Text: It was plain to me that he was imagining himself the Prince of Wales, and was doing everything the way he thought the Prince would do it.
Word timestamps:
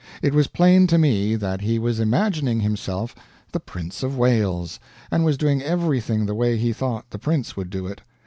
It 0.23 0.33
was 0.33 0.47
plain 0.47 0.87
to 0.87 0.97
me 0.97 1.35
that 1.35 1.61
he 1.61 1.77
was 1.77 1.99
imagining 1.99 2.61
himself 2.61 3.13
the 3.51 3.59
Prince 3.59 4.01
of 4.01 4.17
Wales, 4.17 4.79
and 5.11 5.23
was 5.23 5.37
doing 5.37 5.61
everything 5.61 6.25
the 6.25 6.33
way 6.33 6.57
he 6.57 6.73
thought 6.73 7.11
the 7.11 7.19
Prince 7.19 7.55
would 7.55 7.69
do 7.69 7.85
it. 7.85 8.01